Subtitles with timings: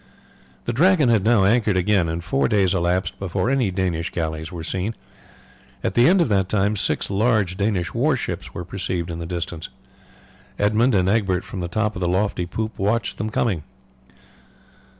[0.65, 4.63] The Dragon had now anchored again, and four days elapsed before any Danish galleys were
[4.63, 4.95] seen.
[5.83, 9.27] At the end of that time six large Danish war ships were perceived in the
[9.27, 9.69] distance.
[10.57, 13.61] Edmund and Egbert from the top of the lofty poop watched them coming.